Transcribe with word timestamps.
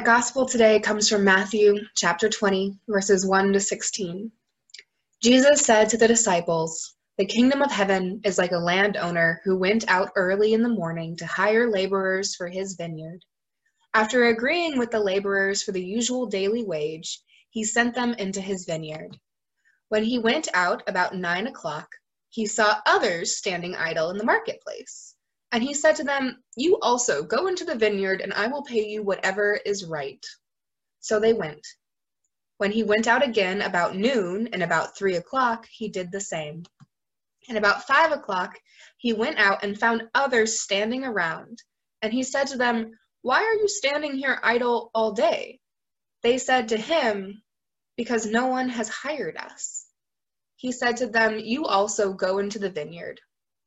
Our 0.00 0.06
gospel 0.06 0.46
today 0.46 0.80
comes 0.80 1.10
from 1.10 1.24
Matthew 1.24 1.74
chapter 1.94 2.30
20, 2.30 2.80
verses 2.88 3.26
1 3.26 3.52
to 3.52 3.60
16. 3.60 4.32
Jesus 5.22 5.60
said 5.60 5.90
to 5.90 5.98
the 5.98 6.08
disciples, 6.08 6.96
The 7.18 7.26
kingdom 7.26 7.60
of 7.60 7.70
heaven 7.70 8.22
is 8.24 8.38
like 8.38 8.52
a 8.52 8.56
landowner 8.56 9.42
who 9.44 9.58
went 9.58 9.84
out 9.88 10.12
early 10.16 10.54
in 10.54 10.62
the 10.62 10.70
morning 10.70 11.16
to 11.16 11.26
hire 11.26 11.70
laborers 11.70 12.34
for 12.34 12.48
his 12.48 12.76
vineyard. 12.76 13.22
After 13.92 14.24
agreeing 14.24 14.78
with 14.78 14.90
the 14.90 15.00
laborers 15.00 15.62
for 15.62 15.72
the 15.72 15.84
usual 15.84 16.24
daily 16.24 16.64
wage, 16.64 17.20
he 17.50 17.62
sent 17.62 17.94
them 17.94 18.14
into 18.14 18.40
his 18.40 18.64
vineyard. 18.64 19.18
When 19.90 20.04
he 20.04 20.18
went 20.18 20.48
out 20.54 20.82
about 20.86 21.14
nine 21.14 21.46
o'clock, 21.46 21.90
he 22.30 22.46
saw 22.46 22.80
others 22.86 23.36
standing 23.36 23.76
idle 23.76 24.08
in 24.08 24.16
the 24.16 24.24
marketplace. 24.24 25.14
And 25.52 25.62
he 25.62 25.74
said 25.74 25.96
to 25.96 26.04
them, 26.04 26.42
You 26.56 26.78
also 26.80 27.22
go 27.22 27.48
into 27.48 27.64
the 27.64 27.74
vineyard, 27.74 28.20
and 28.20 28.32
I 28.32 28.46
will 28.46 28.62
pay 28.62 28.86
you 28.86 29.02
whatever 29.02 29.58
is 29.64 29.84
right. 29.84 30.24
So 31.00 31.18
they 31.18 31.32
went. 31.32 31.66
When 32.58 32.70
he 32.70 32.82
went 32.84 33.06
out 33.06 33.24
again 33.24 33.62
about 33.62 33.96
noon 33.96 34.48
and 34.52 34.62
about 34.62 34.96
three 34.96 35.16
o'clock, 35.16 35.66
he 35.70 35.88
did 35.88 36.12
the 36.12 36.20
same. 36.20 36.64
And 37.48 37.58
about 37.58 37.86
five 37.86 38.12
o'clock, 38.12 38.58
he 38.98 39.12
went 39.12 39.38
out 39.38 39.64
and 39.64 39.78
found 39.78 40.08
others 40.14 40.60
standing 40.60 41.04
around. 41.04 41.62
And 42.02 42.12
he 42.12 42.22
said 42.22 42.48
to 42.48 42.58
them, 42.58 42.92
Why 43.22 43.42
are 43.42 43.54
you 43.54 43.66
standing 43.66 44.14
here 44.14 44.38
idle 44.42 44.90
all 44.94 45.12
day? 45.12 45.58
They 46.22 46.38
said 46.38 46.68
to 46.68 46.76
him, 46.76 47.42
Because 47.96 48.26
no 48.26 48.46
one 48.46 48.68
has 48.68 48.88
hired 48.88 49.36
us. 49.36 49.86
He 50.56 50.70
said 50.70 50.98
to 50.98 51.06
them, 51.06 51.38
You 51.38 51.64
also 51.64 52.12
go 52.12 52.38
into 52.38 52.58
the 52.58 52.70
vineyard. 52.70 53.20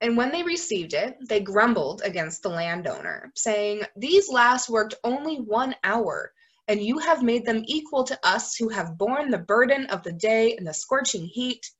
And 0.00 0.16
when 0.16 0.30
they 0.30 0.44
received 0.44 0.94
it, 0.94 1.16
they 1.28 1.40
grumbled 1.40 2.02
against 2.02 2.42
the 2.42 2.50
landowner, 2.50 3.32
saying, 3.34 3.82
These 3.96 4.28
last 4.28 4.68
worked 4.68 4.94
only 5.02 5.40
one 5.40 5.74
hour, 5.82 6.32
and 6.68 6.80
you 6.80 6.98
have 6.98 7.22
made 7.22 7.44
them 7.44 7.64
equal 7.66 8.04
to 8.04 8.18
us 8.22 8.54
who 8.54 8.68
have 8.68 8.96
borne 8.96 9.30
the 9.30 9.38
burden 9.38 9.86
of 9.86 10.04
the 10.04 10.12
day 10.12 10.54
and 10.56 10.66
the 10.66 10.74
scorching 10.74 11.26
heat. 11.26 11.72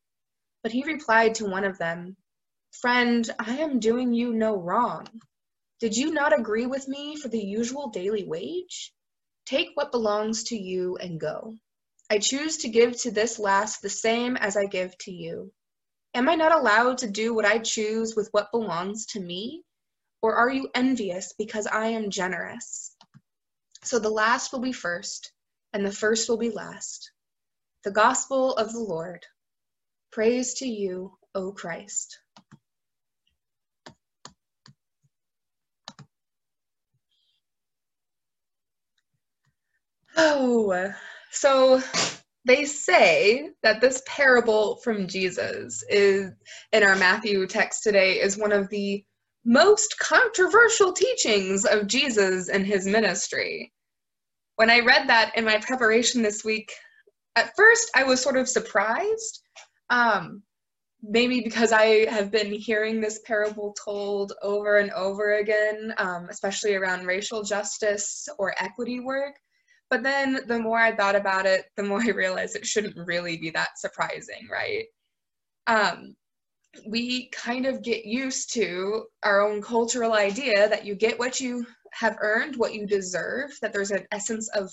But 0.63 0.73
he 0.73 0.83
replied 0.83 1.37
to 1.37 1.47
one 1.47 1.65
of 1.65 1.79
them, 1.79 2.17
Friend, 2.73 3.31
I 3.39 3.59
am 3.59 3.79
doing 3.79 4.13
you 4.13 4.33
no 4.33 4.57
wrong. 4.57 5.07
Did 5.79 5.97
you 5.97 6.11
not 6.11 6.37
agree 6.37 6.67
with 6.67 6.89
me 6.89 7.17
for 7.17 7.29
the 7.29 7.39
usual 7.39 7.89
daily 7.91 8.25
wage? 8.25 8.93
Take 9.47 9.71
what 9.75 9.93
belongs 9.93 10.45
to 10.45 10.57
you 10.57 10.97
and 10.97 11.21
go. 11.21 11.55
I 12.11 12.19
choose 12.19 12.59
to 12.59 12.69
give 12.69 13.01
to 13.03 13.13
this 13.13 13.39
last 13.39 13.81
the 13.81 13.91
same 13.91 14.37
as 14.37 14.57
I 14.57 14.67
give 14.67 14.99
to 14.99 15.13
you. 15.13 15.53
Am 16.14 16.28
I 16.28 16.34
not 16.34 16.53
allowed 16.53 16.98
to 16.98 17.11
do 17.11 17.34
what 17.34 17.45
I 17.45 17.59
choose 17.59 18.17
with 18.17 18.28
what 18.33 18.51
belongs 18.53 19.06
to 19.06 19.20
me? 19.20 19.62
Or 20.23 20.34
are 20.37 20.50
you 20.50 20.69
envious 20.75 21.34
because 21.39 21.67
I 21.67 21.89
am 21.89 22.11
generous? 22.11 22.97
So 23.84 23.98
the 23.98 24.11
last 24.11 24.53
will 24.53 24.61
be 24.61 24.73
first, 24.73 25.33
and 25.73 25.84
the 25.87 25.92
first 25.92 26.28
will 26.28 26.39
be 26.39 26.50
last. 26.50 27.12
The 27.84 27.92
gospel 27.92 28.55
of 28.56 28.73
the 28.73 28.81
Lord. 28.81 29.25
Praise 30.12 30.55
to 30.55 30.67
you, 30.67 31.12
O 31.34 31.53
Christ. 31.53 32.19
Oh, 40.16 40.93
so 41.31 41.81
they 42.48 42.64
say 42.64 43.50
that 43.62 43.81
this 43.81 44.03
parable 44.06 44.76
from 44.76 45.06
Jesus 45.06 45.84
is 45.91 46.32
in 46.72 46.82
our 46.82 46.97
Matthew 46.97 47.47
text 47.47 47.82
today 47.82 48.20
is 48.20 48.38
one 48.38 48.53
of 48.53 48.70
the 48.70 49.04
most 49.44 49.98
controversial 49.98 50.92
teachings 50.92 51.66
of 51.66 51.86
Jesus 51.86 52.48
and 52.48 52.66
his 52.66 52.86
ministry. 52.86 53.72
When 54.56 54.70
I 54.70 54.81
read 54.81 55.09
that 55.09 55.36
in 55.36 55.44
my 55.44 55.59
preparation 55.59 56.22
this 56.22 56.42
week, 56.42 56.72
at 57.36 57.53
first 57.54 57.91
I 57.94 58.04
was 58.04 58.20
sort 58.20 58.36
of 58.36 58.48
surprised. 58.48 59.42
Um, 59.91 60.42
maybe 61.03 61.42
because 61.42 61.70
I 61.70 62.10
have 62.10 62.30
been 62.30 62.53
hearing 62.53 63.00
this 63.00 63.20
parable 63.26 63.75
told 63.84 64.32
over 64.42 64.78
and 64.78 64.91
over 64.92 65.36
again, 65.36 65.94
um, 65.98 66.28
especially 66.30 66.75
around 66.75 67.06
racial 67.06 67.42
justice 67.42 68.26
or 68.38 68.54
equity 68.59 69.00
work. 69.00 69.34
But 69.91 70.03
then 70.03 70.41
the 70.47 70.59
more 70.59 70.78
I 70.78 70.94
thought 70.94 71.16
about 71.16 71.47
it, 71.47 71.66
the 71.76 71.82
more 71.82 72.03
I 72.03 72.10
realized 72.10 72.56
it 72.56 72.66
shouldn't 72.66 73.06
really 73.06 73.38
be 73.38 73.50
that 73.50 73.78
surprising, 73.78 74.49
right? 74.50 74.84
Um, 75.66 76.15
we 76.87 77.28
kind 77.31 77.66
of 77.66 77.82
get 77.82 78.04
used 78.04 78.53
to 78.54 79.04
our 79.22 79.41
own 79.47 79.62
cultural 79.62 80.12
idea 80.12 80.69
that 80.69 80.84
you 80.84 80.94
get 80.94 81.19
what 81.19 81.41
you 81.41 81.66
have 81.93 82.19
earned, 82.21 82.56
what 82.56 82.75
you 82.75 82.87
deserve, 82.87 83.50
that 83.62 83.72
there's 83.72 83.91
an 83.91 84.06
essence 84.12 84.48
of 84.50 84.71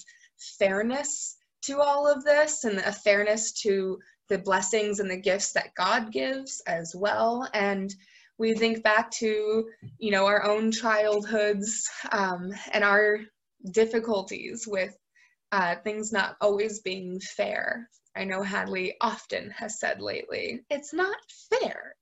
fairness 0.59 1.37
to 1.63 1.79
all 1.79 2.07
of 2.07 2.23
this 2.23 2.65
and 2.65 2.79
a 2.79 2.91
fairness 2.91 3.51
to 3.53 3.97
the 4.27 4.37
blessings 4.37 4.99
and 4.99 5.09
the 5.09 5.17
gifts 5.17 5.53
that 5.53 5.73
God 5.75 6.11
gives 6.11 6.61
as 6.67 6.93
well. 6.95 7.47
And 7.53 7.93
we 8.37 8.53
think 8.53 8.83
back 8.83 9.09
to, 9.11 9.65
you 9.97 10.11
know, 10.11 10.25
our 10.25 10.43
own 10.43 10.71
childhoods 10.71 11.89
um, 12.11 12.51
and 12.73 12.83
our 12.83 13.19
difficulties 13.71 14.67
with 14.67 14.95
uh, 15.55 15.75
things 15.85 16.11
not 16.11 16.35
always 16.41 16.81
being 16.81 17.17
fair. 17.21 17.89
I 18.13 18.25
know 18.25 18.41
Hadley 18.41 18.95
often 18.99 19.51
has 19.51 19.79
said 19.79 20.01
lately, 20.01 20.65
it's 20.69 20.93
not 20.93 21.15
fair. 21.49 21.95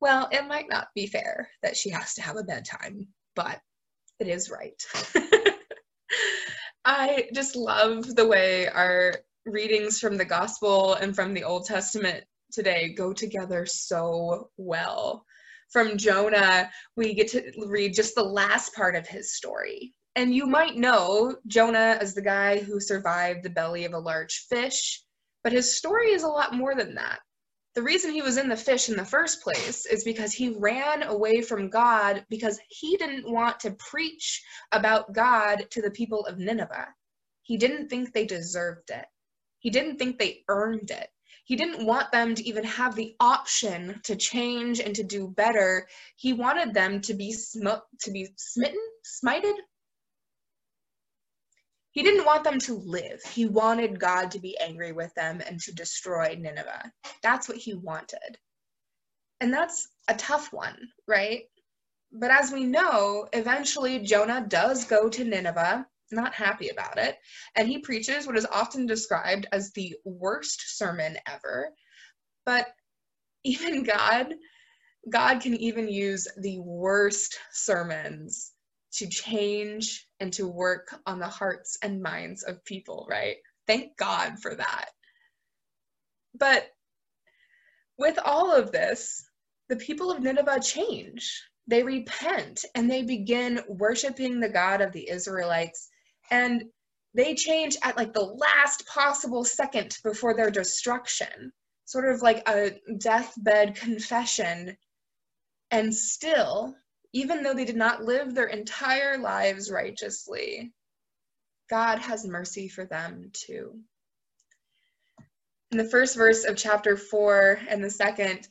Well, 0.00 0.26
it 0.32 0.46
might 0.46 0.70
not 0.70 0.88
be 0.94 1.06
fair 1.06 1.50
that 1.62 1.76
she 1.76 1.90
has 1.90 2.14
to 2.14 2.22
have 2.22 2.36
a 2.38 2.44
bedtime, 2.44 3.08
but 3.36 3.60
it 4.20 4.26
is 4.26 4.50
right. 4.50 4.82
I 6.86 7.28
just 7.34 7.56
love 7.56 8.14
the 8.16 8.26
way 8.26 8.68
our 8.68 9.16
readings 9.44 9.98
from 9.98 10.16
the 10.16 10.24
gospel 10.24 10.94
and 10.94 11.14
from 11.14 11.34
the 11.34 11.44
Old 11.44 11.66
Testament 11.66 12.24
today 12.52 12.94
go 12.94 13.12
together 13.12 13.66
so 13.66 14.48
well. 14.56 15.26
From 15.70 15.98
Jonah, 15.98 16.70
we 16.96 17.12
get 17.12 17.28
to 17.32 17.52
read 17.66 17.92
just 17.92 18.14
the 18.14 18.22
last 18.22 18.74
part 18.74 18.96
of 18.96 19.06
his 19.06 19.36
story, 19.36 19.92
and 20.18 20.34
you 20.34 20.48
might 20.48 20.76
know 20.76 21.36
Jonah 21.46 21.96
as 22.00 22.12
the 22.12 22.20
guy 22.20 22.58
who 22.58 22.80
survived 22.80 23.44
the 23.44 23.50
belly 23.50 23.84
of 23.84 23.92
a 23.92 24.00
large 24.00 24.46
fish, 24.50 25.00
but 25.44 25.52
his 25.52 25.76
story 25.76 26.10
is 26.10 26.24
a 26.24 26.28
lot 26.28 26.52
more 26.52 26.74
than 26.74 26.96
that. 26.96 27.20
The 27.76 27.84
reason 27.84 28.10
he 28.10 28.20
was 28.20 28.36
in 28.36 28.48
the 28.48 28.56
fish 28.56 28.88
in 28.88 28.96
the 28.96 29.04
first 29.04 29.44
place 29.44 29.86
is 29.86 30.02
because 30.02 30.32
he 30.32 30.56
ran 30.58 31.04
away 31.04 31.40
from 31.40 31.70
God 31.70 32.26
because 32.30 32.58
he 32.68 32.96
didn't 32.96 33.30
want 33.30 33.60
to 33.60 33.76
preach 33.78 34.42
about 34.72 35.12
God 35.12 35.66
to 35.70 35.80
the 35.80 35.92
people 35.92 36.26
of 36.26 36.36
Nineveh. 36.36 36.88
He 37.42 37.56
didn't 37.56 37.88
think 37.88 38.12
they 38.12 38.26
deserved 38.26 38.90
it. 38.90 39.06
He 39.60 39.70
didn't 39.70 39.98
think 39.98 40.18
they 40.18 40.42
earned 40.48 40.90
it. 40.90 41.10
He 41.44 41.54
didn't 41.54 41.86
want 41.86 42.10
them 42.10 42.34
to 42.34 42.42
even 42.42 42.64
have 42.64 42.96
the 42.96 43.14
option 43.20 44.00
to 44.02 44.16
change 44.16 44.80
and 44.80 44.96
to 44.96 45.04
do 45.04 45.28
better. 45.28 45.86
He 46.16 46.32
wanted 46.32 46.74
them 46.74 47.02
to 47.02 47.14
be 47.14 47.30
sm- 47.32 47.86
to 48.00 48.10
be 48.10 48.28
smitten, 48.36 48.80
smited, 49.04 49.54
he 51.98 52.04
didn't 52.04 52.26
want 52.26 52.44
them 52.44 52.60
to 52.60 52.74
live. 52.74 53.20
He 53.24 53.46
wanted 53.46 53.98
God 53.98 54.30
to 54.30 54.38
be 54.38 54.56
angry 54.60 54.92
with 54.92 55.12
them 55.16 55.42
and 55.44 55.58
to 55.62 55.74
destroy 55.74 56.36
Nineveh. 56.38 56.92
That's 57.24 57.48
what 57.48 57.58
he 57.58 57.74
wanted. 57.74 58.38
And 59.40 59.52
that's 59.52 59.88
a 60.06 60.14
tough 60.14 60.52
one, 60.52 60.78
right? 61.08 61.42
But 62.12 62.30
as 62.30 62.52
we 62.52 62.62
know, 62.62 63.26
eventually 63.32 63.98
Jonah 63.98 64.46
does 64.46 64.84
go 64.84 65.08
to 65.08 65.24
Nineveh, 65.24 65.88
not 66.12 66.34
happy 66.34 66.68
about 66.68 67.00
it, 67.00 67.18
and 67.56 67.66
he 67.66 67.80
preaches 67.80 68.28
what 68.28 68.38
is 68.38 68.46
often 68.46 68.86
described 68.86 69.48
as 69.50 69.72
the 69.72 69.96
worst 70.04 70.78
sermon 70.78 71.16
ever. 71.26 71.70
But 72.46 72.68
even 73.42 73.82
God, 73.96 74.34
God 75.10 75.40
can 75.40 75.56
even 75.56 75.88
use 75.88 76.28
the 76.40 76.60
worst 76.60 77.40
sermons 77.52 78.52
to 78.94 79.08
change 79.08 80.08
and 80.20 80.32
to 80.34 80.48
work 80.48 80.94
on 81.06 81.18
the 81.18 81.28
hearts 81.28 81.78
and 81.82 82.02
minds 82.02 82.42
of 82.42 82.64
people, 82.64 83.06
right? 83.10 83.36
Thank 83.66 83.96
God 83.96 84.40
for 84.40 84.54
that. 84.54 84.90
But 86.34 86.68
with 87.98 88.18
all 88.24 88.54
of 88.54 88.72
this, 88.72 89.24
the 89.68 89.76
people 89.76 90.10
of 90.10 90.20
Nineveh 90.20 90.60
change. 90.60 91.42
They 91.66 91.82
repent 91.82 92.64
and 92.74 92.90
they 92.90 93.02
begin 93.02 93.60
worshiping 93.68 94.40
the 94.40 94.48
God 94.48 94.80
of 94.80 94.92
the 94.92 95.10
Israelites. 95.10 95.90
And 96.30 96.64
they 97.14 97.34
change 97.34 97.76
at 97.82 97.96
like 97.96 98.14
the 98.14 98.24
last 98.24 98.86
possible 98.86 99.44
second 99.44 99.98
before 100.02 100.34
their 100.34 100.50
destruction. 100.50 101.52
sort 101.88 102.08
of 102.14 102.20
like 102.20 102.46
a 102.48 102.72
deathbed 102.98 103.74
confession. 103.74 104.76
And 105.70 105.94
still, 105.94 106.74
even 107.12 107.42
though 107.42 107.54
they 107.54 107.64
did 107.64 107.76
not 107.76 108.04
live 108.04 108.34
their 108.34 108.46
entire 108.46 109.18
lives 109.18 109.70
righteously, 109.70 110.72
God 111.70 111.98
has 111.98 112.26
mercy 112.26 112.68
for 112.68 112.84
them 112.84 113.30
too. 113.32 113.80
In 115.70 115.78
the 115.78 115.88
first 115.88 116.16
verse 116.16 116.44
of 116.44 116.56
chapter 116.56 116.96
4 116.96 117.60
and 117.68 117.84
the 117.84 117.90
second, 117.90 118.48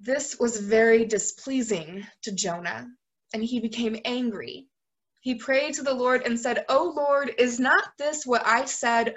this 0.00 0.38
was 0.38 0.60
very 0.60 1.04
displeasing 1.04 2.06
to 2.22 2.32
Jonah, 2.32 2.88
and 3.32 3.42
he 3.42 3.60
became 3.60 4.00
angry. 4.04 4.68
He 5.20 5.36
prayed 5.36 5.74
to 5.74 5.82
the 5.82 5.94
Lord 5.94 6.22
and 6.22 6.38
said, 6.38 6.64
O 6.68 6.92
Lord, 6.96 7.32
is 7.38 7.58
not 7.58 7.96
this 7.98 8.26
what 8.26 8.46
I 8.46 8.64
said 8.64 9.16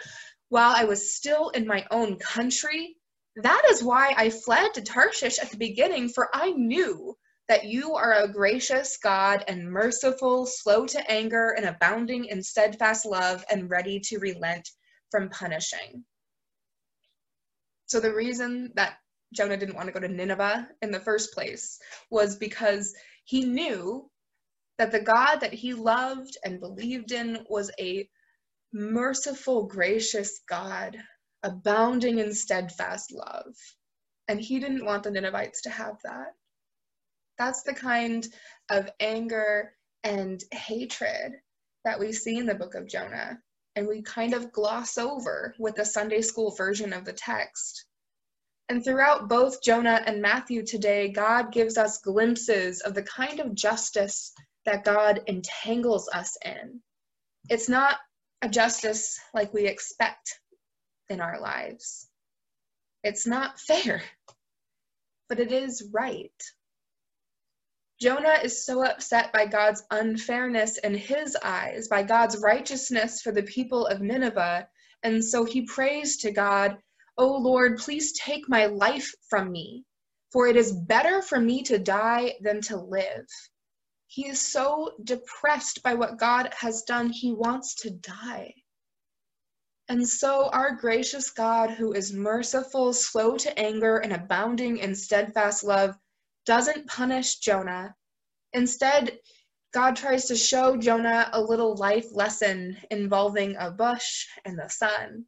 while 0.49 0.73
I 0.75 0.85
was 0.85 1.15
still 1.15 1.49
in 1.49 1.67
my 1.67 1.85
own 1.91 2.17
country? 2.17 2.95
That 3.35 3.63
is 3.69 3.83
why 3.83 4.13
I 4.17 4.29
fled 4.29 4.73
to 4.73 4.81
Tarshish 4.81 5.39
at 5.39 5.51
the 5.51 5.57
beginning, 5.57 6.09
for 6.09 6.29
I 6.33 6.51
knew 6.51 7.15
that 7.49 7.65
you 7.65 7.95
are 7.95 8.13
a 8.13 8.31
gracious 8.31 8.97
God 8.97 9.43
and 9.47 9.69
merciful, 9.69 10.45
slow 10.45 10.85
to 10.85 11.11
anger, 11.11 11.55
and 11.57 11.65
abounding 11.65 12.25
in 12.25 12.43
steadfast 12.43 13.05
love, 13.05 13.43
and 13.51 13.69
ready 13.69 13.99
to 14.01 14.19
relent 14.19 14.69
from 15.11 15.29
punishing. 15.29 16.05
So, 17.87 17.99
the 17.99 18.13
reason 18.13 18.71
that 18.75 18.99
Jonah 19.33 19.57
didn't 19.57 19.75
want 19.75 19.87
to 19.87 19.93
go 19.93 19.99
to 19.99 20.07
Nineveh 20.07 20.69
in 20.83 20.91
the 20.91 20.99
first 20.99 21.33
place 21.33 21.79
was 22.11 22.37
because 22.37 22.95
he 23.25 23.43
knew 23.45 24.09
that 24.77 24.91
the 24.91 25.01
God 25.01 25.37
that 25.37 25.53
he 25.53 25.73
loved 25.73 26.37
and 26.45 26.59
believed 26.59 27.11
in 27.11 27.45
was 27.49 27.71
a 27.79 28.07
merciful, 28.73 29.65
gracious 29.65 30.41
God, 30.47 30.97
abounding 31.41 32.19
in 32.19 32.33
steadfast 32.33 33.11
love. 33.11 33.55
And 34.27 34.39
he 34.39 34.59
didn't 34.59 34.85
want 34.85 35.03
the 35.03 35.11
Ninevites 35.11 35.63
to 35.63 35.71
have 35.71 35.97
that. 36.03 36.35
That's 37.39 37.63
the 37.63 37.73
kind 37.73 38.27
of 38.69 38.91
anger 38.99 39.73
and 40.03 40.43
hatred 40.51 41.33
that 41.85 41.99
we 41.99 42.11
see 42.11 42.37
in 42.37 42.45
the 42.45 42.53
book 42.53 42.75
of 42.75 42.87
Jonah, 42.87 43.39
and 43.75 43.87
we 43.87 44.01
kind 44.01 44.33
of 44.33 44.51
gloss 44.51 44.97
over 44.97 45.55
with 45.57 45.75
the 45.75 45.85
Sunday 45.85 46.21
school 46.21 46.51
version 46.51 46.93
of 46.93 47.05
the 47.05 47.13
text. 47.13 47.85
And 48.67 48.83
throughout 48.83 49.29
both 49.29 49.63
Jonah 49.63 50.03
and 50.05 50.21
Matthew 50.21 50.65
today, 50.65 51.09
God 51.09 51.51
gives 51.51 51.77
us 51.77 52.01
glimpses 52.01 52.81
of 52.81 52.93
the 52.93 53.03
kind 53.03 53.39
of 53.39 53.55
justice 53.55 54.33
that 54.65 54.83
God 54.83 55.21
entangles 55.27 56.09
us 56.13 56.37
in. 56.45 56.81
It's 57.49 57.69
not 57.69 57.97
a 58.41 58.49
justice 58.49 59.19
like 59.33 59.53
we 59.53 59.65
expect 59.65 60.39
in 61.09 61.21
our 61.21 61.39
lives. 61.39 62.07
It's 63.03 63.25
not 63.25 63.59
fair, 63.59 64.03
but 65.29 65.39
it 65.39 65.51
is 65.51 65.89
right. 65.91 66.31
Jonah 67.99 68.39
is 68.41 68.65
so 68.65 68.85
upset 68.85 69.33
by 69.33 69.45
God's 69.45 69.83
unfairness 69.91 70.77
in 70.77 70.95
his 70.95 71.35
eyes, 71.43 71.89
by 71.89 72.01
God's 72.01 72.37
righteousness 72.37 73.21
for 73.21 73.33
the 73.33 73.43
people 73.43 73.87
of 73.87 73.99
Nineveh, 74.01 74.69
and 75.03 75.23
so 75.23 75.43
he 75.43 75.65
prays 75.65 76.15
to 76.17 76.31
God, 76.31 76.77
O 77.17 77.27
Lord, 77.27 77.77
please 77.77 78.13
take 78.13 78.47
my 78.47 78.67
life 78.67 79.11
from 79.29 79.51
me, 79.51 79.83
for 80.31 80.47
it 80.47 80.55
is 80.55 80.71
better 80.71 81.21
for 81.21 81.41
me 81.41 81.61
to 81.63 81.77
die 81.77 82.35
than 82.39 82.61
to 82.61 82.77
live. 82.77 83.27
He 84.07 84.29
is 84.29 84.39
so 84.39 84.93
depressed 85.03 85.83
by 85.83 85.95
what 85.95 86.17
God 86.17 86.53
has 86.57 86.83
done, 86.83 87.09
he 87.09 87.33
wants 87.33 87.75
to 87.81 87.89
die. 87.89 88.53
And 89.89 90.07
so, 90.07 90.49
our 90.49 90.71
gracious 90.71 91.31
God, 91.31 91.71
who 91.71 91.91
is 91.91 92.13
merciful, 92.13 92.93
slow 92.93 93.35
to 93.37 93.59
anger, 93.59 93.97
and 93.97 94.13
abounding 94.13 94.77
in 94.77 94.95
steadfast 94.95 95.65
love, 95.65 95.97
doesn't 96.49 96.87
punish 96.87 97.35
Jonah. 97.35 97.93
Instead, 98.53 99.19
God 99.71 99.95
tries 99.95 100.25
to 100.25 100.35
show 100.35 100.75
Jonah 100.75 101.29
a 101.31 101.39
little 101.39 101.75
life 101.75 102.07
lesson 102.11 102.75
involving 102.89 103.55
a 103.55 103.69
bush 103.69 104.25
and 104.45 104.57
the 104.57 104.67
sun. 104.67 105.25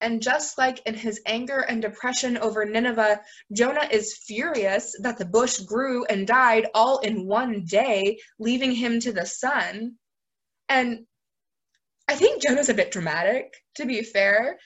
And 0.00 0.20
just 0.20 0.58
like 0.58 0.84
in 0.84 0.94
his 0.94 1.20
anger 1.26 1.60
and 1.60 1.80
depression 1.80 2.38
over 2.38 2.64
Nineveh, 2.64 3.20
Jonah 3.52 3.88
is 3.88 4.18
furious 4.26 4.96
that 5.00 5.16
the 5.16 5.26
bush 5.26 5.60
grew 5.60 6.04
and 6.06 6.26
died 6.26 6.66
all 6.74 6.98
in 6.98 7.28
one 7.28 7.64
day, 7.64 8.18
leaving 8.40 8.72
him 8.72 8.98
to 8.98 9.12
the 9.12 9.26
sun. 9.26 9.92
And 10.68 11.06
I 12.08 12.16
think 12.16 12.42
Jonah's 12.42 12.68
a 12.68 12.74
bit 12.74 12.90
dramatic, 12.90 13.54
to 13.76 13.86
be 13.86 14.02
fair. 14.02 14.58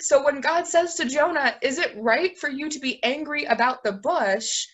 So 0.00 0.24
when 0.24 0.40
God 0.40 0.66
says 0.66 0.96
to 0.96 1.04
Jonah, 1.04 1.54
Is 1.62 1.78
it 1.78 1.96
right 1.96 2.36
for 2.36 2.48
you 2.48 2.68
to 2.68 2.80
be 2.80 3.00
angry 3.04 3.44
about 3.44 3.84
the 3.84 3.92
bush? 3.92 4.66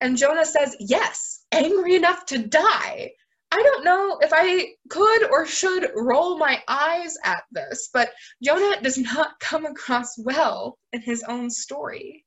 And 0.00 0.16
Jonah 0.16 0.44
says, 0.44 0.76
Yes, 0.78 1.44
angry 1.52 1.96
enough 1.96 2.26
to 2.26 2.38
die. 2.38 3.12
I 3.50 3.62
don't 3.62 3.84
know 3.84 4.18
if 4.20 4.30
I 4.32 4.74
could 4.90 5.30
or 5.30 5.46
should 5.46 5.90
roll 5.94 6.36
my 6.36 6.62
eyes 6.68 7.16
at 7.24 7.44
this, 7.50 7.88
but 7.92 8.12
Jonah 8.42 8.80
does 8.82 8.98
not 8.98 9.40
come 9.40 9.64
across 9.64 10.18
well 10.18 10.78
in 10.92 11.00
his 11.00 11.22
own 11.22 11.50
story. 11.50 12.24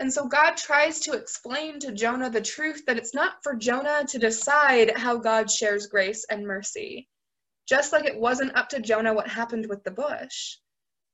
And 0.00 0.12
so 0.12 0.26
God 0.26 0.56
tries 0.56 1.00
to 1.00 1.12
explain 1.12 1.78
to 1.80 1.92
Jonah 1.92 2.28
the 2.28 2.40
truth 2.40 2.84
that 2.86 2.98
it's 2.98 3.14
not 3.14 3.42
for 3.42 3.54
Jonah 3.54 4.04
to 4.08 4.18
decide 4.18 4.96
how 4.96 5.16
God 5.16 5.50
shares 5.50 5.86
grace 5.86 6.26
and 6.28 6.46
mercy, 6.46 7.08
just 7.66 7.92
like 7.92 8.04
it 8.04 8.18
wasn't 8.18 8.56
up 8.56 8.68
to 8.70 8.80
Jonah 8.80 9.14
what 9.14 9.28
happened 9.28 9.66
with 9.68 9.82
the 9.84 9.92
bush. 9.92 10.58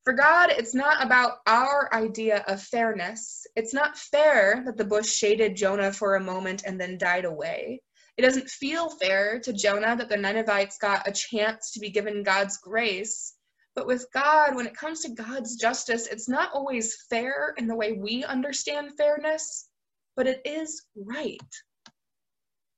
For 0.05 0.15
God, 0.15 0.51
it's 0.51 0.75
not 0.75 1.05
about 1.05 1.39
our 1.47 1.93
idea 1.93 2.43
of 2.49 2.63
fairness. 2.63 3.47
It's 3.55 3.75
not 3.75 3.99
fair 3.99 4.63
that 4.65 4.79
the 4.79 4.85
bush 4.85 5.09
shaded 5.09 5.57
Jonah 5.57 5.93
for 5.93 6.17
a 6.17 6.25
moment 6.25 6.63
and 6.65 6.81
then 6.81 6.97
died 6.97 7.27
away. 7.27 7.83
It 8.17 8.23
doesn't 8.23 8.49
feel 8.49 8.91
fair 8.91 9.41
to 9.41 9.53
Jonah 9.53 9.97
that 9.97 10.09
the 10.09 10.17
Ninevites 10.17 10.79
got 10.79 11.07
a 11.07 11.13
chance 11.13 11.73
to 11.73 11.81
be 11.81 11.91
given 11.91 12.23
God's 12.23 12.57
grace. 12.57 13.35
But 13.75 13.87
with 13.87 14.07
God, 14.13 14.57
when 14.57 14.67
it 14.67 14.77
comes 14.77 15.01
to 15.03 15.11
God's 15.11 15.57
justice, 15.57 16.07
it's 16.07 16.29
not 16.29 16.53
always 16.53 17.05
fair 17.09 17.55
in 17.57 17.67
the 17.67 17.77
way 17.77 17.93
we 17.93 18.25
understand 18.25 18.97
fairness, 18.97 19.69
but 20.17 20.27
it 20.27 20.41
is 20.45 20.87
right. 20.97 21.39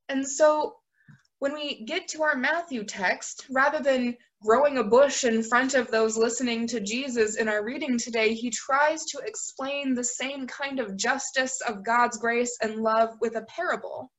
And 0.08 0.26
so 0.26 0.76
when 1.42 1.54
we 1.54 1.84
get 1.86 2.06
to 2.06 2.22
our 2.22 2.36
Matthew 2.36 2.84
text, 2.84 3.46
rather 3.50 3.80
than 3.80 4.16
growing 4.44 4.78
a 4.78 4.84
bush 4.84 5.24
in 5.24 5.42
front 5.42 5.74
of 5.74 5.90
those 5.90 6.16
listening 6.16 6.68
to 6.68 6.78
Jesus 6.78 7.34
in 7.34 7.48
our 7.48 7.64
reading 7.64 7.98
today, 7.98 8.32
he 8.32 8.48
tries 8.48 9.04
to 9.06 9.18
explain 9.26 9.92
the 9.92 10.04
same 10.04 10.46
kind 10.46 10.78
of 10.78 10.96
justice 10.96 11.60
of 11.66 11.84
God's 11.84 12.16
grace 12.16 12.56
and 12.62 12.76
love 12.76 13.16
with 13.20 13.34
a 13.34 13.42
parable. 13.48 14.12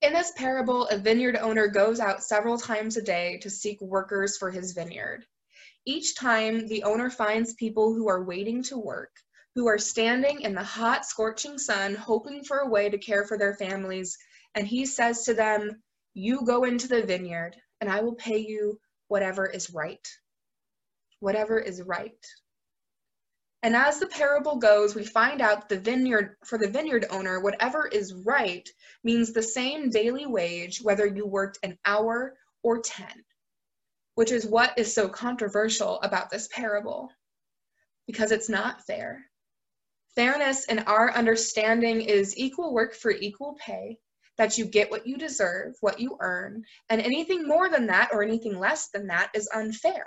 In 0.00 0.12
this 0.12 0.30
parable, 0.36 0.86
a 0.86 0.96
vineyard 0.96 1.38
owner 1.38 1.66
goes 1.66 1.98
out 1.98 2.22
several 2.22 2.56
times 2.56 2.96
a 2.96 3.02
day 3.02 3.40
to 3.42 3.50
seek 3.50 3.80
workers 3.80 4.36
for 4.38 4.52
his 4.52 4.74
vineyard. 4.74 5.26
Each 5.86 6.14
time, 6.14 6.68
the 6.68 6.84
owner 6.84 7.10
finds 7.10 7.54
people 7.54 7.92
who 7.92 8.08
are 8.08 8.22
waiting 8.22 8.62
to 8.64 8.78
work, 8.78 9.10
who 9.56 9.66
are 9.66 9.76
standing 9.76 10.42
in 10.42 10.54
the 10.54 10.62
hot, 10.62 11.04
scorching 11.04 11.58
sun, 11.58 11.96
hoping 11.96 12.44
for 12.44 12.58
a 12.58 12.68
way 12.68 12.90
to 12.90 12.96
care 12.96 13.26
for 13.26 13.36
their 13.36 13.56
families, 13.56 14.16
and 14.54 14.68
he 14.68 14.86
says 14.86 15.24
to 15.24 15.34
them, 15.34 15.82
You 16.18 16.46
go 16.46 16.64
into 16.64 16.88
the 16.88 17.02
vineyard, 17.02 17.56
and 17.82 17.90
I 17.90 18.00
will 18.00 18.14
pay 18.14 18.38
you 18.38 18.80
whatever 19.08 19.44
is 19.44 19.68
right. 19.68 20.08
Whatever 21.20 21.58
is 21.58 21.82
right. 21.82 22.26
And 23.62 23.76
as 23.76 23.98
the 23.98 24.06
parable 24.06 24.56
goes, 24.56 24.94
we 24.94 25.04
find 25.04 25.42
out 25.42 25.68
the 25.68 25.78
vineyard 25.78 26.38
for 26.42 26.56
the 26.56 26.70
vineyard 26.70 27.04
owner, 27.10 27.40
whatever 27.40 27.86
is 27.86 28.14
right 28.14 28.66
means 29.04 29.34
the 29.34 29.42
same 29.42 29.90
daily 29.90 30.24
wage 30.24 30.80
whether 30.80 31.04
you 31.04 31.26
worked 31.26 31.58
an 31.62 31.76
hour 31.84 32.38
or 32.62 32.80
10, 32.80 33.06
which 34.14 34.32
is 34.32 34.46
what 34.46 34.72
is 34.78 34.94
so 34.94 35.10
controversial 35.10 36.00
about 36.00 36.30
this 36.30 36.48
parable 36.48 37.10
because 38.06 38.32
it's 38.32 38.48
not 38.48 38.86
fair. 38.86 39.22
Fairness 40.14 40.64
in 40.64 40.78
our 40.78 41.12
understanding 41.12 42.00
is 42.00 42.38
equal 42.38 42.72
work 42.72 42.94
for 42.94 43.10
equal 43.10 43.54
pay, 43.60 43.98
that 44.38 44.58
you 44.58 44.64
get 44.64 44.90
what 44.90 45.06
you 45.06 45.16
deserve, 45.16 45.74
what 45.80 46.00
you 46.00 46.16
earn, 46.20 46.64
and 46.88 47.00
anything 47.00 47.46
more 47.46 47.68
than 47.68 47.86
that 47.86 48.10
or 48.12 48.22
anything 48.22 48.58
less 48.58 48.88
than 48.88 49.06
that 49.06 49.30
is 49.34 49.48
unfair. 49.54 50.06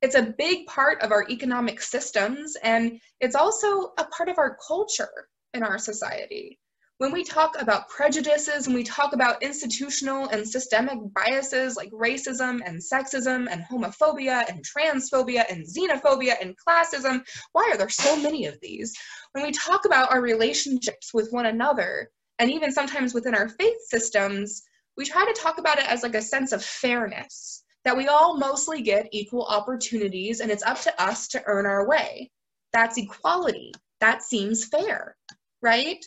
It's 0.00 0.14
a 0.14 0.34
big 0.38 0.66
part 0.66 1.02
of 1.02 1.10
our 1.10 1.28
economic 1.28 1.82
systems, 1.82 2.56
and 2.62 3.00
it's 3.20 3.34
also 3.34 3.92
a 3.98 4.04
part 4.04 4.28
of 4.28 4.38
our 4.38 4.56
culture 4.66 5.28
in 5.54 5.62
our 5.62 5.78
society. 5.78 6.58
When 6.98 7.12
we 7.12 7.22
talk 7.22 7.54
about 7.60 7.88
prejudices 7.88 8.66
when 8.66 8.74
we 8.74 8.82
talk 8.82 9.12
about 9.12 9.40
institutional 9.40 10.26
and 10.30 10.46
systemic 10.46 10.98
biases 11.14 11.76
like 11.76 11.92
racism 11.92 12.60
and 12.64 12.80
sexism 12.80 13.46
and 13.48 13.62
homophobia 13.62 14.48
and 14.48 14.64
transphobia 14.66 15.44
and 15.48 15.64
xenophobia 15.64 16.34
and 16.40 16.56
classism, 16.58 17.24
why 17.52 17.70
are 17.70 17.76
there 17.76 17.88
so 17.88 18.16
many 18.16 18.46
of 18.46 18.58
these? 18.60 18.92
When 19.30 19.44
we 19.44 19.52
talk 19.52 19.84
about 19.84 20.10
our 20.10 20.20
relationships 20.20 21.14
with 21.14 21.30
one 21.30 21.46
another, 21.46 22.10
and 22.38 22.50
even 22.50 22.72
sometimes 22.72 23.14
within 23.14 23.34
our 23.34 23.48
faith 23.48 23.78
systems, 23.86 24.62
we 24.96 25.04
try 25.04 25.24
to 25.24 25.40
talk 25.40 25.58
about 25.58 25.78
it 25.78 25.90
as 25.90 26.02
like 26.02 26.14
a 26.14 26.22
sense 26.22 26.52
of 26.52 26.64
fairness, 26.64 27.64
that 27.84 27.96
we 27.96 28.08
all 28.08 28.36
mostly 28.36 28.82
get 28.82 29.08
equal 29.12 29.44
opportunities 29.44 30.40
and 30.40 30.50
it's 30.50 30.62
up 30.62 30.80
to 30.82 31.02
us 31.02 31.28
to 31.28 31.42
earn 31.46 31.66
our 31.66 31.88
way. 31.88 32.30
That's 32.72 32.98
equality. 32.98 33.72
That 34.00 34.22
seems 34.22 34.66
fair, 34.66 35.16
right? 35.62 36.04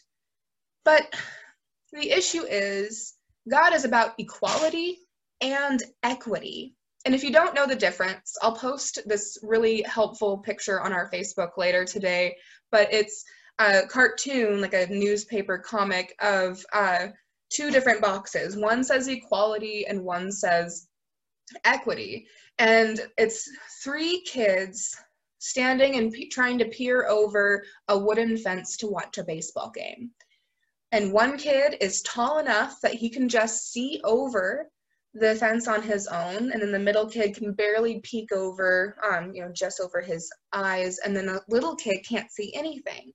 But 0.86 1.14
the 1.92 2.12
issue 2.12 2.44
is 2.44 3.16
God 3.50 3.74
is 3.74 3.86
about 3.86 4.14
equality 4.18 5.00
and 5.42 5.82
equity. 6.04 6.76
And 7.06 7.16
if 7.16 7.24
you 7.24 7.32
don't 7.32 7.56
know 7.56 7.66
the 7.66 7.76
difference, 7.76 8.38
I'll 8.42 8.56
post 8.56 9.00
this 9.06 9.40
really 9.42 9.82
helpful 9.82 10.38
picture 10.38 10.80
on 10.80 10.94
our 10.94 11.10
Facebook 11.10 11.58
later 11.58 11.84
today, 11.84 12.36
but 12.72 12.94
it's 12.94 13.26
a 13.62 13.86
cartoon, 13.88 14.60
like 14.60 14.74
a 14.74 14.88
newspaper 14.88 15.60
comic 15.60 16.16
of 16.20 16.66
uh, 16.74 17.08
two 17.50 17.70
different 17.70 18.02
boxes. 18.02 18.58
One 18.58 18.84
says 18.84 19.08
equality 19.08 19.86
and 19.88 20.04
one 20.04 20.32
says 20.32 20.88
equity. 21.64 22.26
And 22.58 23.00
it's 23.18 23.48
three 23.84 24.24
kids 24.26 24.96
standing 25.38 25.98
and 25.98 26.14
trying 26.32 26.58
to 26.60 26.66
peer 26.66 27.08
over 27.08 27.64
a 27.88 27.98
wooden 27.98 28.38
fence 28.38 28.78
to 28.78 28.88
watch 28.88 29.18
a 29.18 29.24
baseball 29.24 29.72
game. 29.76 30.12
And 30.92 31.14
one 31.14 31.38
kid 31.38 31.78
is 31.82 32.02
tall 32.02 32.40
enough 32.40 32.82
that 32.82 32.96
he 32.96 33.10
can 33.10 33.30
just 33.30 33.72
see 33.72 34.02
over 34.04 34.70
the 35.14 35.36
fence 35.36 35.68
on 35.68 35.82
his 35.82 36.08
own, 36.08 36.52
and 36.52 36.62
then 36.62 36.72
the 36.72 36.80
middle 36.80 37.06
kid 37.06 37.36
can 37.36 37.54
barely 37.54 38.00
peek 38.00 38.32
over, 38.32 38.96
um, 39.04 39.34
you 39.34 39.42
know, 39.42 39.52
just 39.54 39.82
over 39.82 40.00
his 40.00 40.32
eyes, 40.54 41.00
and 41.00 41.16
then 41.16 41.26
the 41.26 41.42
little 41.50 41.76
kid 41.76 42.00
can't 42.08 42.32
see 42.32 42.54
anything. 42.56 43.12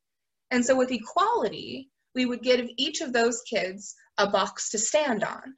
And 0.51 0.65
so 0.65 0.77
with 0.77 0.93
equality, 0.93 1.91
we 2.15 2.27
would 2.27 2.43
give 2.43 2.69
each 2.77 3.01
of 3.01 3.13
those 3.13 3.43
kids 3.43 3.95
a 4.19 4.29
box 4.29 4.71
to 4.71 4.79
stand 4.79 5.25
on. 5.25 5.55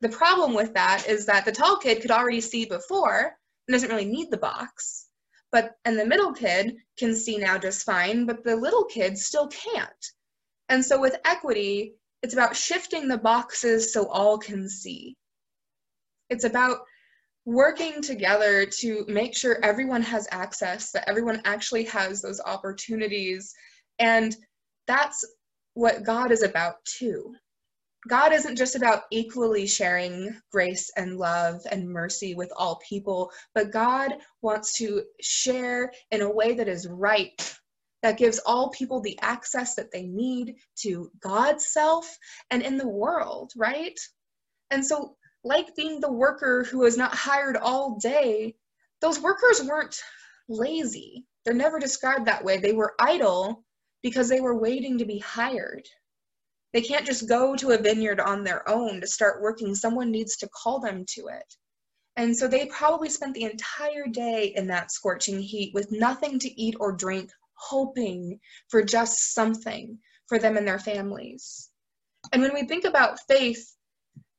The 0.00 0.08
problem 0.08 0.54
with 0.54 0.74
that 0.74 1.06
is 1.08 1.26
that 1.26 1.44
the 1.44 1.52
tall 1.52 1.78
kid 1.78 2.02
could 2.02 2.10
already 2.10 2.40
see 2.40 2.64
before 2.64 3.36
and 3.66 3.72
doesn't 3.72 3.90
really 3.90 4.04
need 4.04 4.30
the 4.30 4.36
box. 4.36 5.06
But 5.52 5.76
and 5.84 5.98
the 5.98 6.04
middle 6.04 6.32
kid 6.32 6.76
can 6.98 7.14
see 7.14 7.38
now 7.38 7.58
just 7.58 7.86
fine, 7.86 8.26
but 8.26 8.42
the 8.42 8.56
little 8.56 8.84
kid 8.84 9.16
still 9.16 9.48
can't. 9.48 10.06
And 10.68 10.84
so 10.84 11.00
with 11.00 11.16
equity, 11.24 11.94
it's 12.22 12.34
about 12.34 12.56
shifting 12.56 13.06
the 13.06 13.18
boxes 13.18 13.92
so 13.92 14.08
all 14.08 14.38
can 14.38 14.68
see. 14.68 15.14
It's 16.28 16.44
about 16.44 16.78
working 17.44 18.00
together 18.00 18.66
to 18.80 19.04
make 19.06 19.36
sure 19.36 19.58
everyone 19.62 20.02
has 20.02 20.26
access, 20.30 20.90
that 20.92 21.08
everyone 21.08 21.42
actually 21.44 21.84
has 21.84 22.22
those 22.22 22.40
opportunities. 22.40 23.54
And 23.98 24.36
that's 24.86 25.24
what 25.74 26.04
God 26.04 26.32
is 26.32 26.42
about 26.42 26.84
too. 26.84 27.34
God 28.08 28.32
isn't 28.32 28.56
just 28.56 28.76
about 28.76 29.04
equally 29.10 29.66
sharing 29.66 30.36
grace 30.52 30.90
and 30.96 31.16
love 31.16 31.62
and 31.70 31.88
mercy 31.88 32.34
with 32.34 32.52
all 32.56 32.80
people, 32.86 33.30
but 33.54 33.72
God 33.72 34.12
wants 34.42 34.76
to 34.78 35.04
share 35.22 35.90
in 36.10 36.20
a 36.20 36.30
way 36.30 36.54
that 36.54 36.68
is 36.68 36.86
right, 36.86 37.56
that 38.02 38.18
gives 38.18 38.40
all 38.40 38.70
people 38.70 39.00
the 39.00 39.18
access 39.22 39.74
that 39.76 39.90
they 39.90 40.02
need 40.02 40.56
to 40.82 41.10
God's 41.20 41.66
self 41.66 42.18
and 42.50 42.62
in 42.62 42.76
the 42.76 42.88
world, 42.88 43.52
right? 43.56 43.98
And 44.70 44.84
so 44.84 45.16
like 45.44 45.74
being 45.74 46.00
the 46.00 46.12
worker 46.12 46.64
who 46.64 46.80
was 46.80 46.98
not 46.98 47.14
hired 47.14 47.56
all 47.56 47.98
day, 47.98 48.54
those 49.00 49.20
workers 49.20 49.62
weren't 49.64 49.98
lazy. 50.48 51.26
They're 51.44 51.54
never 51.54 51.78
described 51.78 52.26
that 52.26 52.44
way. 52.44 52.58
They 52.58 52.72
were 52.72 52.94
idle 53.00 53.64
because 54.04 54.28
they 54.28 54.42
were 54.42 54.56
waiting 54.56 54.98
to 54.98 55.06
be 55.06 55.18
hired. 55.18 55.88
They 56.74 56.82
can't 56.82 57.06
just 57.06 57.26
go 57.26 57.56
to 57.56 57.70
a 57.70 57.78
vineyard 57.78 58.20
on 58.20 58.44
their 58.44 58.68
own 58.68 59.00
to 59.00 59.06
start 59.06 59.40
working. 59.40 59.74
Someone 59.74 60.10
needs 60.10 60.36
to 60.36 60.48
call 60.50 60.78
them 60.78 61.06
to 61.14 61.28
it. 61.28 61.54
And 62.16 62.36
so 62.36 62.46
they 62.46 62.66
probably 62.66 63.08
spent 63.08 63.34
the 63.34 63.44
entire 63.44 64.06
day 64.06 64.52
in 64.54 64.66
that 64.66 64.92
scorching 64.92 65.40
heat 65.40 65.72
with 65.72 65.90
nothing 65.90 66.38
to 66.40 66.60
eat 66.60 66.76
or 66.78 66.92
drink, 66.92 67.30
hoping 67.54 68.38
for 68.68 68.82
just 68.82 69.32
something 69.32 69.98
for 70.28 70.38
them 70.38 70.58
and 70.58 70.68
their 70.68 70.78
families. 70.78 71.70
And 72.32 72.42
when 72.42 72.52
we 72.52 72.64
think 72.64 72.84
about 72.84 73.20
faith, 73.26 73.74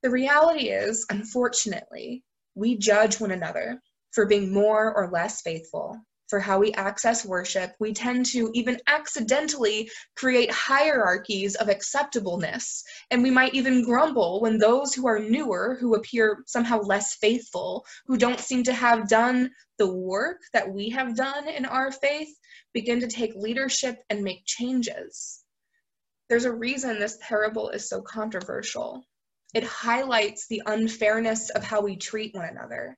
the 0.03 0.11
reality 0.11 0.69
is, 0.69 1.07
unfortunately, 1.09 2.23
we 2.53 2.77
judge 2.77 3.19
one 3.19 3.31
another 3.31 3.81
for 4.11 4.27
being 4.27 4.53
more 4.53 4.93
or 4.95 5.09
less 5.09 5.41
faithful, 5.41 5.99
for 6.27 6.39
how 6.39 6.59
we 6.59 6.71
access 6.73 7.25
worship. 7.25 7.73
We 7.79 7.93
tend 7.93 8.25
to 8.27 8.49
even 8.53 8.79
accidentally 8.87 9.89
create 10.15 10.51
hierarchies 10.51 11.55
of 11.55 11.69
acceptableness, 11.69 12.83
and 13.11 13.21
we 13.21 13.31
might 13.31 13.53
even 13.53 13.83
grumble 13.83 14.41
when 14.41 14.57
those 14.57 14.93
who 14.93 15.07
are 15.07 15.19
newer, 15.19 15.77
who 15.79 15.95
appear 15.95 16.43
somehow 16.47 16.81
less 16.81 17.15
faithful, 17.15 17.85
who 18.07 18.17
don't 18.17 18.39
seem 18.39 18.63
to 18.63 18.73
have 18.73 19.07
done 19.07 19.51
the 19.77 19.91
work 19.91 20.41
that 20.53 20.71
we 20.71 20.89
have 20.89 21.15
done 21.15 21.47
in 21.47 21.65
our 21.65 21.91
faith, 21.91 22.29
begin 22.73 22.99
to 22.99 23.07
take 23.07 23.35
leadership 23.35 23.97
and 24.09 24.23
make 24.23 24.45
changes. 24.45 25.43
There's 26.29 26.45
a 26.45 26.51
reason 26.51 26.99
this 26.99 27.17
parable 27.21 27.69
is 27.69 27.87
so 27.87 28.01
controversial. 28.01 29.03
It 29.53 29.63
highlights 29.63 30.47
the 30.47 30.61
unfairness 30.65 31.49
of 31.51 31.63
how 31.63 31.81
we 31.81 31.95
treat 31.95 32.33
one 32.33 32.45
another, 32.45 32.97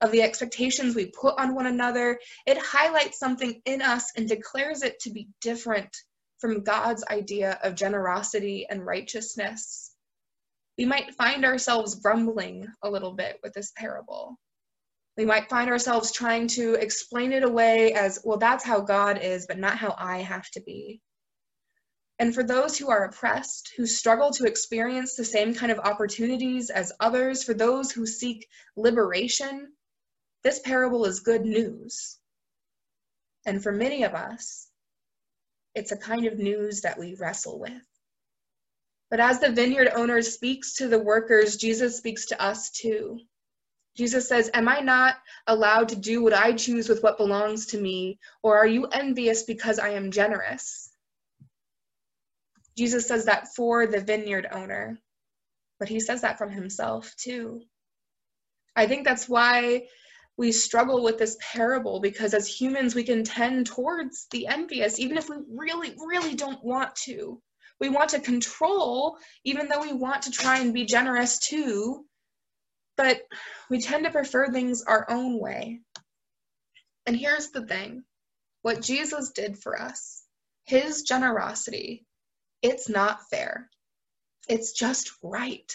of 0.00 0.10
the 0.12 0.22
expectations 0.22 0.94
we 0.94 1.06
put 1.06 1.38
on 1.38 1.54
one 1.54 1.66
another. 1.66 2.18
It 2.46 2.58
highlights 2.58 3.18
something 3.18 3.60
in 3.64 3.80
us 3.80 4.10
and 4.16 4.28
declares 4.28 4.82
it 4.82 4.98
to 5.00 5.10
be 5.10 5.28
different 5.40 5.94
from 6.38 6.62
God's 6.62 7.04
idea 7.10 7.58
of 7.62 7.74
generosity 7.74 8.66
and 8.68 8.84
righteousness. 8.84 9.92
We 10.76 10.84
might 10.84 11.14
find 11.14 11.44
ourselves 11.44 11.94
grumbling 11.94 12.66
a 12.82 12.90
little 12.90 13.12
bit 13.12 13.38
with 13.42 13.52
this 13.52 13.72
parable. 13.76 14.38
We 15.16 15.24
might 15.24 15.48
find 15.48 15.70
ourselves 15.70 16.10
trying 16.10 16.48
to 16.48 16.74
explain 16.74 17.32
it 17.32 17.44
away 17.44 17.92
as, 17.92 18.18
well, 18.24 18.38
that's 18.38 18.64
how 18.64 18.80
God 18.80 19.22
is, 19.22 19.46
but 19.46 19.58
not 19.58 19.78
how 19.78 19.94
I 19.96 20.18
have 20.18 20.50
to 20.50 20.60
be. 20.60 21.00
And 22.18 22.34
for 22.34 22.42
those 22.42 22.76
who 22.76 22.90
are 22.90 23.04
oppressed, 23.04 23.72
who 23.76 23.86
struggle 23.86 24.30
to 24.32 24.44
experience 24.44 25.14
the 25.14 25.24
same 25.24 25.54
kind 25.54 25.72
of 25.72 25.78
opportunities 25.78 26.70
as 26.70 26.92
others, 27.00 27.42
for 27.44 27.54
those 27.54 27.90
who 27.90 28.06
seek 28.06 28.46
liberation, 28.76 29.72
this 30.44 30.60
parable 30.60 31.06
is 31.06 31.20
good 31.20 31.44
news. 31.44 32.18
And 33.46 33.62
for 33.62 33.72
many 33.72 34.04
of 34.04 34.14
us, 34.14 34.68
it's 35.74 35.92
a 35.92 35.96
kind 35.96 36.26
of 36.26 36.38
news 36.38 36.82
that 36.82 36.98
we 36.98 37.16
wrestle 37.16 37.58
with. 37.58 37.82
But 39.10 39.20
as 39.20 39.40
the 39.40 39.50
vineyard 39.50 39.90
owner 39.94 40.22
speaks 40.22 40.74
to 40.74 40.88
the 40.88 40.98
workers, 40.98 41.56
Jesus 41.56 41.96
speaks 41.96 42.26
to 42.26 42.40
us 42.40 42.70
too. 42.70 43.20
Jesus 43.96 44.28
says, 44.28 44.50
Am 44.54 44.68
I 44.68 44.80
not 44.80 45.16
allowed 45.46 45.88
to 45.90 45.96
do 45.96 46.22
what 46.22 46.34
I 46.34 46.52
choose 46.52 46.88
with 46.88 47.02
what 47.02 47.16
belongs 47.16 47.66
to 47.66 47.80
me? 47.80 48.18
Or 48.42 48.58
are 48.58 48.66
you 48.66 48.86
envious 48.86 49.44
because 49.44 49.78
I 49.78 49.90
am 49.90 50.10
generous? 50.10 50.90
Jesus 52.76 53.06
says 53.06 53.26
that 53.26 53.54
for 53.54 53.86
the 53.86 54.00
vineyard 54.00 54.48
owner, 54.50 54.98
but 55.78 55.88
he 55.88 56.00
says 56.00 56.22
that 56.22 56.38
from 56.38 56.50
himself 56.50 57.14
too. 57.16 57.62
I 58.74 58.86
think 58.86 59.04
that's 59.04 59.28
why 59.28 59.86
we 60.36 60.50
struggle 60.50 61.02
with 61.02 61.18
this 61.18 61.36
parable 61.40 62.00
because 62.00 62.34
as 62.34 62.48
humans, 62.48 62.94
we 62.94 63.04
can 63.04 63.22
tend 63.24 63.66
towards 63.66 64.26
the 64.30 64.46
envious, 64.48 64.98
even 64.98 65.16
if 65.16 65.28
we 65.28 65.36
really, 65.48 65.94
really 66.04 66.34
don't 66.34 66.62
want 66.64 66.94
to. 67.04 67.40
We 67.80 67.88
want 67.88 68.10
to 68.10 68.20
control, 68.20 69.16
even 69.44 69.68
though 69.68 69.82
we 69.82 69.92
want 69.92 70.22
to 70.22 70.30
try 70.30 70.58
and 70.58 70.74
be 70.74 70.86
generous 70.86 71.38
too, 71.38 72.04
but 72.96 73.22
we 73.70 73.80
tend 73.80 74.04
to 74.04 74.10
prefer 74.10 74.50
things 74.50 74.82
our 74.82 75.08
own 75.10 75.38
way. 75.40 75.80
And 77.06 77.16
here's 77.16 77.50
the 77.50 77.66
thing 77.66 78.04
what 78.62 78.80
Jesus 78.80 79.30
did 79.32 79.58
for 79.58 79.80
us, 79.80 80.22
his 80.64 81.02
generosity, 81.02 82.06
it's 82.62 82.88
not 82.88 83.28
fair. 83.28 83.68
It's 84.48 84.72
just 84.72 85.12
right. 85.22 85.70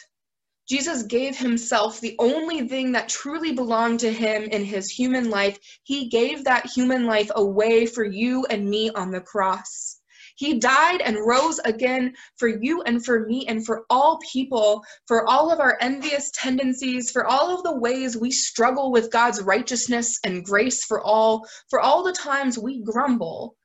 Jesus 0.70 1.02
gave 1.02 1.36
himself 1.36 2.00
the 2.00 2.16
only 2.20 2.68
thing 2.68 2.92
that 2.92 3.10
truly 3.10 3.54
belonged 3.54 4.02
to 4.02 4.14
him 4.14 4.44
in 4.44 4.64
his 4.64 4.88
human 4.88 5.32
life. 5.32 5.58
He 5.84 6.10
gave 6.10 6.44
that 6.44 6.68
human 6.68 7.08
life 7.08 7.32
away 7.36 7.88
for 7.88 8.04
you 8.04 8.46
and 8.52 8.70
me 8.70 8.92
on 8.92 9.10
the 9.10 9.22
cross. 9.22 10.00
He 10.36 10.60
died 10.60 11.02
and 11.02 11.18
rose 11.26 11.60
again 11.66 12.14
for 12.38 12.48
you 12.48 12.84
and 12.84 13.04
for 13.04 13.26
me 13.26 13.48
and 13.48 13.66
for 13.66 13.84
all 13.90 14.20
people, 14.32 14.84
for 15.08 15.28
all 15.28 15.52
of 15.52 15.60
our 15.60 15.76
envious 15.82 16.30
tendencies, 16.36 17.10
for 17.10 17.26
all 17.26 17.58
of 17.58 17.64
the 17.64 17.76
ways 17.76 18.16
we 18.16 18.30
struggle 18.30 18.92
with 18.92 19.12
God's 19.12 19.42
righteousness 19.42 20.20
and 20.24 20.46
grace 20.46 20.86
for 20.86 21.02
all, 21.02 21.48
for 21.70 21.80
all 21.80 22.04
the 22.04 22.14
times 22.14 22.60
we 22.60 22.84
grumble. 22.84 23.56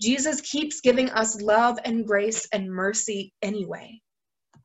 Jesus 0.00 0.40
keeps 0.40 0.80
giving 0.80 1.10
us 1.10 1.40
love 1.40 1.78
and 1.84 2.06
grace 2.06 2.48
and 2.52 2.70
mercy 2.70 3.34
anyway. 3.42 4.00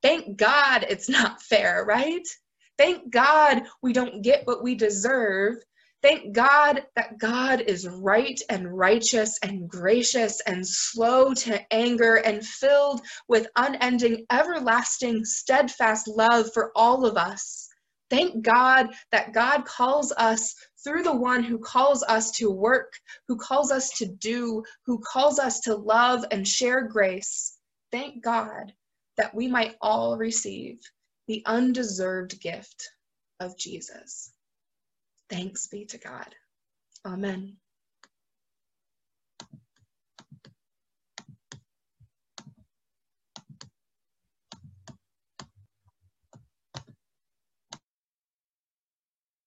Thank 0.01 0.37
God 0.37 0.85
it's 0.89 1.09
not 1.09 1.41
fair, 1.43 1.85
right? 1.87 2.27
Thank 2.77 3.11
God 3.11 3.63
we 3.83 3.93
don't 3.93 4.23
get 4.23 4.47
what 4.47 4.63
we 4.63 4.75
deserve. 4.75 5.55
Thank 6.01 6.33
God 6.33 6.85
that 6.95 7.17
God 7.19 7.61
is 7.61 7.85
right 7.89 8.41
and 8.49 8.77
righteous 8.77 9.37
and 9.43 9.69
gracious 9.69 10.41
and 10.47 10.65
slow 10.65 11.33
to 11.33 11.61
anger 11.73 12.15
and 12.15 12.45
filled 12.45 13.01
with 13.27 13.49
unending, 13.57 14.25
everlasting, 14.31 15.25
steadfast 15.25 16.07
love 16.07 16.51
for 16.53 16.71
all 16.77 17.05
of 17.05 17.17
us. 17.17 17.67
Thank 18.09 18.43
God 18.43 18.87
that 19.11 19.33
God 19.33 19.65
calls 19.65 20.13
us 20.17 20.55
through 20.85 21.03
the 21.03 21.15
one 21.15 21.43
who 21.43 21.59
calls 21.59 22.03
us 22.03 22.31
to 22.37 22.49
work, 22.49 22.93
who 23.27 23.37
calls 23.37 23.73
us 23.73 23.91
to 23.97 24.07
do, 24.07 24.63
who 24.85 24.99
calls 24.99 25.39
us 25.39 25.59
to 25.61 25.75
love 25.75 26.25
and 26.31 26.47
share 26.47 26.87
grace. 26.87 27.57
Thank 27.91 28.23
God 28.23 28.73
that 29.19 29.35
we 29.35 29.47
might 29.49 29.77
all 29.81 30.17
receive 30.17 30.79
the 31.27 31.43
undeserved 31.47 32.41
gift 32.41 32.89
of 33.41 33.57
Jesus. 33.59 34.33
Thanks 35.29 35.67
be 35.67 35.85
to 35.87 35.99
God. 35.99 36.35
Amen. 37.05 37.57